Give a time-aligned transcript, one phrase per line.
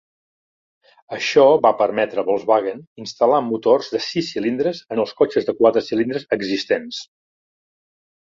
[1.17, 5.87] Això va permetre a Volkswagen instal·lar motors de sis cilindres en els cotxes de quatre
[5.89, 7.05] cilindres existents.